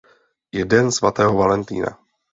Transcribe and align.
Je 0.51 0.65
Den 0.65 0.91
svatého 0.91 1.37
Valentýna. 1.37 1.99